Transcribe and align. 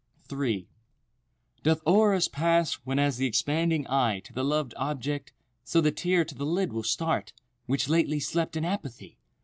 III 0.31 0.67
Doth 1.61 1.81
o'er 1.85 2.15
us 2.15 2.27
pass, 2.27 2.73
when, 2.85 2.97
as 2.97 3.17
th' 3.17 3.21
expanding 3.21 3.85
eye 3.85 4.19
To 4.21 4.33
the 4.33 4.43
loved 4.43 4.73
object—so 4.75 5.79
the 5.79 5.91
tear 5.91 6.25
to 6.25 6.33
the 6.33 6.43
lid 6.43 6.73
Will 6.73 6.81
start, 6.81 7.33
which 7.67 7.87
lately 7.87 8.19
slept 8.19 8.57
in 8.57 8.65
apathy? 8.65 9.19